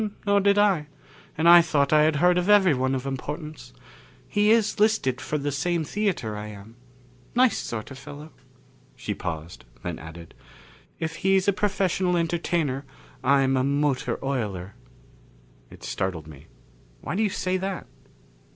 [0.25, 0.87] "Nor did I.
[1.37, 3.71] And I thought I had heard of everyone of importance.
[4.27, 6.75] He is listed for the same theater I am.
[7.35, 8.31] Nice sort of fellow."
[8.95, 10.33] She paused, then added,
[10.99, 12.83] "If he's a professional entertainer,
[13.23, 14.73] I'm a motor oiler."
[15.69, 16.47] It startled me.
[17.01, 17.85] "Why do you say that?"